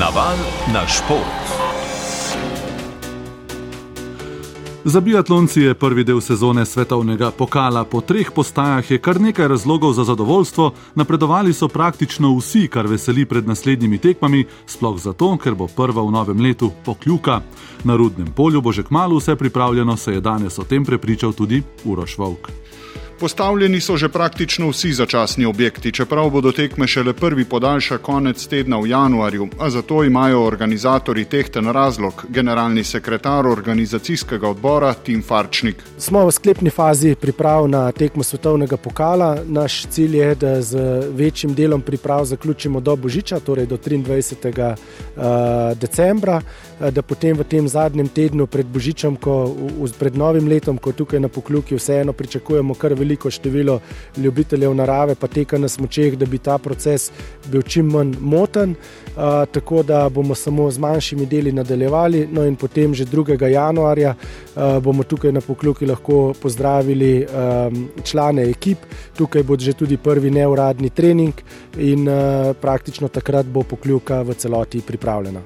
[0.00, 0.36] Naval
[0.72, 1.44] na šport.
[4.84, 7.84] Za biatlonci je prvi del sezone svetovnega pokala.
[7.84, 10.72] Po treh postajah je kar nekaj razlogov za zadovoljstvo.
[10.94, 16.10] Napredovali so praktično vsi, kar veseli pred naslednjimi tekmami, sploh zato, ker bo prva v
[16.10, 17.40] novem letu pokljuka.
[17.84, 21.62] Na rudnem polju bo že kmalo vse pripravljeno, se je danes o tem prepričal tudi
[21.84, 22.59] Uroš Vovk.
[23.20, 28.78] Postavljeni so že praktično vsi začasni objekti, čeprav bodo tekme šele prvi podaljša konec tedna
[28.78, 35.82] v januarju, a zato imajo organizatori tehten razlog, generalni sekretar organizacijskega odbora Tim Farčnik.
[35.98, 39.36] Smo v sklepni fazi priprav na tekmo svetovnega pokala.
[39.46, 40.78] Naš cilj je, da z
[41.10, 44.74] večjim delom priprav zaključimo do Božiča, torej do 23.
[45.16, 46.40] Eh, decembra,
[46.80, 49.56] eh, da potem v tem zadnjem tednu pred Božičem, ko,
[49.98, 53.80] pred novim letom, ko tukaj na pokljuki vseeno pričakujemo kar veliko veliko število
[54.16, 57.10] ljubiteljev narave, pa teka na smočeh, da bi ta proces
[57.50, 58.74] bil čim manj moten.
[59.52, 63.48] Tako da bomo samo z manjšimi deli nadaljevali, no in potem že 2.
[63.50, 64.14] januarja
[64.82, 67.26] bomo tukaj na Pokljuki lahko pozdravili
[68.04, 68.78] člane ekip.
[69.16, 71.34] Tukaj bo že tudi prvi neuradni trening
[71.78, 72.06] in
[72.60, 75.40] praktično takrat bo Pokljuka v celoti pripravljena.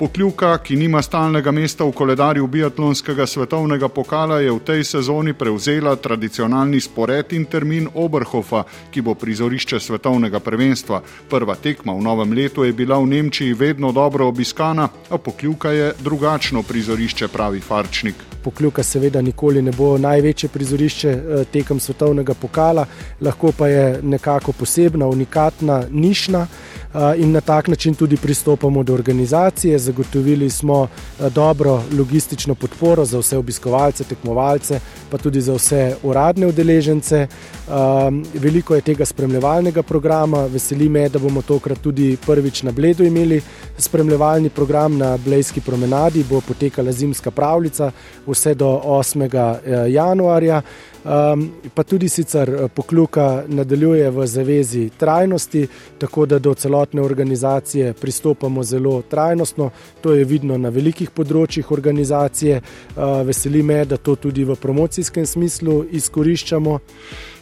[0.00, 5.92] Pokljuka, ki nima stalnega mesta v koledarju biatlonskega svetovnega pokala, je v tej sezoni prevzela
[5.96, 11.02] tradicionalni spored in termin Oberhofa, ki bo prizorišče svetovnega prvenstva.
[11.28, 15.92] Prva tekma v novem letu je bila v Nemčiji vedno dobro obiskana, a Pokljuka je
[16.00, 18.29] drugačno prizorišče, pravi Farčnik.
[18.44, 22.86] Pokljuka seveda nikoli ne bo največje prizorišče eh, tekem svetovnega pokala,
[23.20, 26.46] lahko pa je nekako posebna, unikatna, nišna
[27.16, 29.78] in na tak način tudi pristopamo do organizacije.
[29.78, 30.88] Zagotovili smo
[31.34, 34.80] dobro logistično podporo za vse obiskovalce, tekmovalce,
[35.10, 37.26] pa tudi za vse uradne udeležence.
[38.34, 43.40] Veliko je tega spremljevalnega programa, veseli me, da bomo tokrat tudi prvič na Bledu imeli
[43.78, 47.90] spremljevalni program na Blejski promenadi, bo potekala zimska pravljica
[48.30, 49.26] vse do 8.
[49.26, 50.62] E, januarja.
[51.00, 55.66] Um, pa tudi sicer eh, pokluka nadaljuje v zavezi trajnosti,
[55.98, 59.70] tako da do celotne organizacije pristopamo zelo trajnostno.
[60.00, 62.60] To je vidno na velikih področjih organizacije.
[62.60, 66.78] Uh, veseli me, da to tudi v promocijskem smislu izkoriščamo.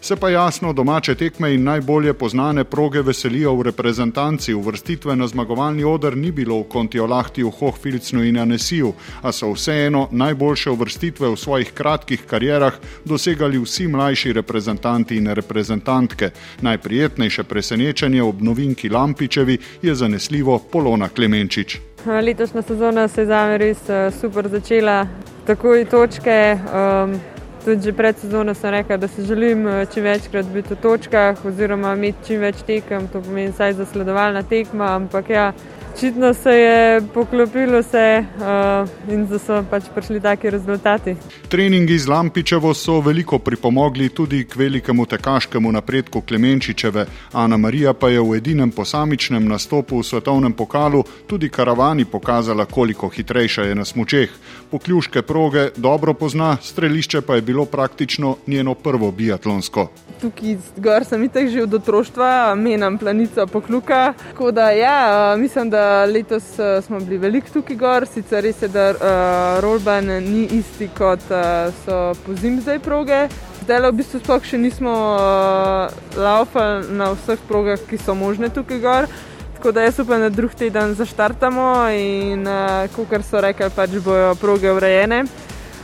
[0.00, 4.54] Se pa jasno domače tekme in najbolje poznane proge veselijo v reprezentanci.
[4.54, 8.92] Uvrstitve na zmagovalni odr ni bilo v Kontiolahti, v Hohfilcnu in Anesiju,
[9.22, 16.30] a so vseeno najboljše uvrstitve v svojih kratkih karjerah dosegali vsi mlajši reprezentanti in reprezentantke.
[16.60, 21.78] Najprijetnejše presenečenje ob novinki Lampičevi je zanesljivo Polona Klemenčič.
[22.06, 25.06] Letošnja sezona se je za me res eh, super začela,
[25.46, 26.56] takoj točke.
[26.56, 27.37] Um,
[27.68, 31.44] tudi že pred sezono sem rekel, da se želim eh, čim večkrat biti v točkah
[31.44, 35.52] oziroma imeti čim več tekem, to pomeni vsaj zasledovalna tekma, ampak ja,
[35.98, 41.16] očitno se je poklopilo vse uh, in da so pač prišli taki rezultati.
[41.48, 47.06] Treningi z Lampičevo so veliko pripomogli tudi k velikemu tekaškemu napredku Klemenčičeve.
[47.32, 53.08] Ana Marija pa je v edinem posamičnem nastopu v svetovnem pokalu tudi karavani pokazala, koliko
[53.08, 54.30] hitrejša je na smučeh.
[54.70, 59.88] Pokljuške proge dobro pozna, strelišče pa je bilo praktično njeno prvo biatlonsko.
[60.20, 64.14] Tukaj zgor sem itek že od otroštva, menam planico pokluka.
[64.30, 68.68] Tako da ja, mislim, da letos uh, smo bili veliko tukaj gor, sicer res je,
[68.68, 73.26] da uh, Rolban ni isti kot uh, so po zim zdaj proge.
[73.62, 78.80] Zdaj v bistvu sploh še nismo uh, laufali na vseh progah, ki so možne tukaj
[78.84, 79.10] gor.
[79.58, 84.34] Tako da jaz upam, da drug teden zaštartamo in uh, kot so rekli, pač bojo
[84.38, 85.24] proge urejene.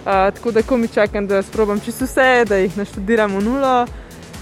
[0.04, 3.84] Uh, tako da ko mi čakam, da sprobam čisto vse, da jih naštudiramo nulo.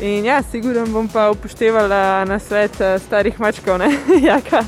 [0.02, 2.74] In ja, sigurno bom pa upoštevala na svet
[3.06, 3.86] starih mačkov, ne
[4.30, 4.64] jaka.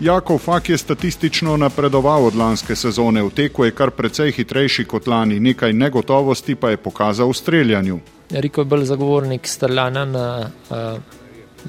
[0.00, 5.06] Jakov Fak je statistično napredoval od lanske sezone, v teku je kar precej hitrejši kot
[5.06, 7.98] lani, nekaj negotovosti pa je pokazal v streljanju.
[8.30, 10.50] Riko je bolj zagovornik streljanja na,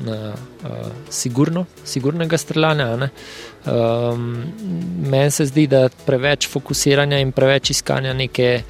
[0.06, 0.34] na,
[0.64, 3.10] na sigurno, sigurnega streljanja.
[3.66, 4.44] Um,
[5.10, 8.62] Meni se zdi, da preveč fokusiranja in preveč iskanja neke,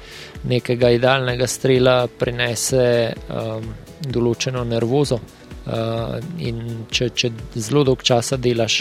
[0.48, 3.68] nekega idealnega strela prinese um,
[4.00, 5.20] določeno nervozo.
[5.68, 8.80] Uh, in če, če zelo dolgo časa delaš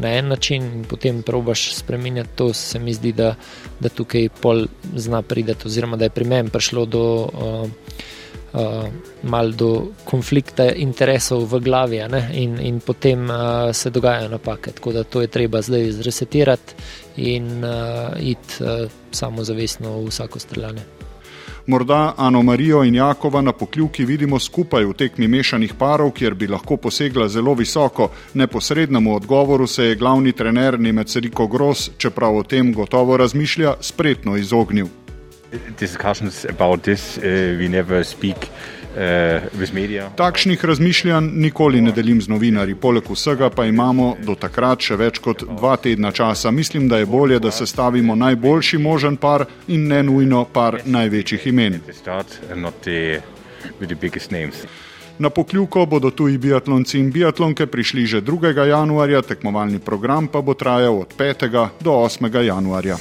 [0.00, 3.34] na en način in potem probaš spremenjati to, se mi zdi, da,
[3.80, 4.64] da tukaj pol
[4.96, 7.04] zna prideti, oziroma da je pri meni prišlo do.
[7.28, 8.10] Uh,
[8.52, 8.84] Uh,
[9.22, 12.02] malo do konflikta interesov v glavi,
[12.32, 14.72] in, in potem uh, se dogajajo napake.
[14.76, 16.74] Tako da to je treba zdaj zresetirati
[17.16, 20.82] in uh, iti uh, samozavestno v vsako streljanje.
[21.66, 26.48] Morda Ano Marijo in Jakova na pokljuki vidimo skupaj v tekmi mešanih parov, kjer bi
[26.48, 28.10] lahko posegla zelo visoko.
[28.34, 34.36] Neposrednemu odgovoru se je glavni trener Nemec Riko Gross, čeprav o tem gotovo razmišlja, spretno
[34.36, 34.86] izognil.
[35.78, 37.22] Discussions about this, uh,
[37.58, 38.36] we never speak.
[38.92, 44.96] Uh, Takšnih razmišljanj nikoli ne delim z novinarji, poleg vsega pa imamo do takrat še
[45.00, 46.50] več kot dva tedna časa.
[46.50, 51.46] Mislim, da je bolje, da se stavimo najboljši možen par in ne nujno par največjih
[51.46, 51.80] imen.
[55.18, 58.66] Na pokljuko bodo tuji biatlonci in biatlonke prišli že 2.
[58.68, 61.68] januarja, tekmovalni program pa bo trajal od 5.
[61.80, 62.44] do 8.
[62.44, 62.96] januarja.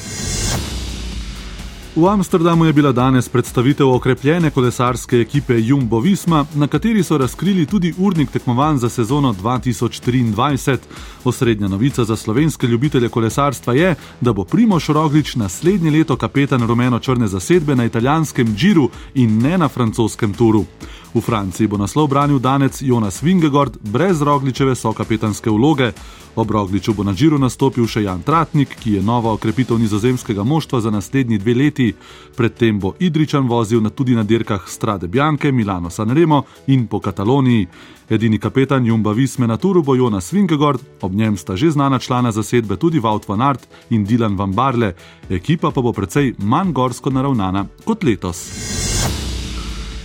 [1.96, 7.66] V Amsterdamu je bila danes predstavitev okrepljene kolesarske ekipe Jumbo Visma, na kateri so razkrili
[7.66, 10.78] tudi urnik tekmovanj za sezono 2023.
[11.24, 17.28] Osrednja novica za slovenske ljubitelje kolesarstva je, da bo Primoš Roglič naslednje leto kapetan rumeno-črne
[17.28, 20.66] zasedbe na italijanskem Džiru in ne na francoskem Turu.
[21.14, 25.92] V Franciji bo naslov branil danec Jonas Vingegord brez Rogličeve sokapetanske vloge.
[26.36, 30.80] Ob Rogliču bo na Džiru nastopil še Jan Tratnik, ki je nova okrepitev nizozemskega moštva
[30.82, 31.90] za naslednji dve leti.
[32.38, 37.68] Predtem bo Idričan vozil na tudi na dirkah Strade Bianche, Milano Sanremo in po Kataloniji.
[38.10, 42.32] Edini kapetan Jumba Visme na Turu bo Jonas Vingegord, ob njem sta že znana člana
[42.32, 44.96] zasedbe tudi Vaut van Art in Dilan van Barle.
[45.30, 48.81] Ekipa pa bo precej manj gorsko naravnana kot letos.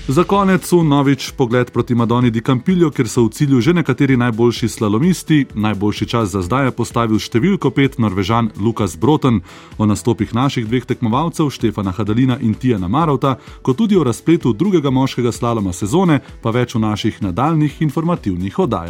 [0.07, 4.15] Za konec v novič pogled proti Madoni di Campillo, kjer so v cilju že nekateri
[4.15, 5.51] najboljši slalomisti.
[5.55, 9.43] Najboljši čas za zdaj je postavil številko 5 Norvežan Lukas Broten.
[9.75, 14.95] O nastopih naših dveh tekmovalcev, Štefana Hadalina in Tijana Marovta, kot tudi o razpletu drugega
[14.95, 18.85] moškega slaloma sezone, pa več v naših nadaljnih informativnih oddajah.